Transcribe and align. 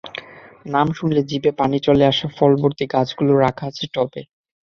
নাম 0.65 0.87
শুনলে 0.97 1.21
জিভে 1.29 1.51
পানি 1.59 1.77
চলে 1.85 2.03
আসা 2.07 2.27
ফলভর্তি 2.37 2.85
গাছগুলো 2.93 3.33
রাখা 3.37 3.65
আছে 3.67 3.85
টবে। 3.93 4.21